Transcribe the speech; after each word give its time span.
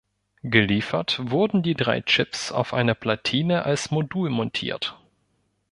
Geliefert 0.41 1.19
wurden 1.29 1.61
die 1.61 1.75
drei 1.75 2.01
Chips 2.01 2.51
auf 2.51 2.73
einer 2.73 2.95
Platine 2.95 3.65
als 3.65 3.91
Modul 3.91 4.31
montiert. 4.31 4.99